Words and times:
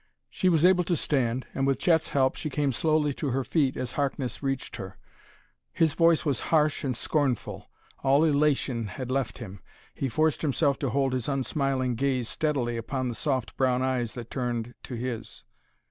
She 0.31 0.49
was 0.49 0.65
able 0.65 0.83
to 0.85 0.95
stand, 0.95 1.45
and 1.53 1.67
with 1.67 1.77
Chet's 1.77 2.07
help 2.07 2.35
she 2.35 2.49
came 2.49 2.71
slowly 2.71 3.13
to 3.13 3.29
her 3.29 3.43
feet 3.43 3.77
as 3.77 3.91
Harkness 3.91 4.41
reached 4.41 4.77
her. 4.77 4.97
His 5.73 5.93
voice 5.93 6.25
was 6.25 6.39
harsh 6.49 6.83
and 6.83 6.95
scornful; 6.95 7.69
all 8.03 8.23
elation 8.23 8.87
had 8.87 9.11
left 9.11 9.37
him. 9.37 9.59
He 9.93 10.09
forced 10.09 10.41
himself 10.41 10.79
to 10.79 10.89
hold 10.89 11.13
his 11.13 11.29
unsmiling 11.29 11.93
gaze 11.93 12.27
steadily 12.29 12.77
upon 12.77 13.09
the 13.09 13.13
soft 13.13 13.55
brown 13.57 13.83
eyes 13.83 14.15
that 14.15 14.31
turned 14.31 14.73
to 14.85 14.95
his. 14.95 15.43